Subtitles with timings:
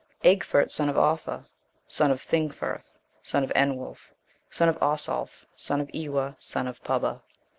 [0.23, 1.45] Egfert, son of Offa,
[1.87, 4.13] son of Thingferth, son of Enwulf,
[4.49, 7.21] son of Ossulf, son of Eawa, son of Pubba.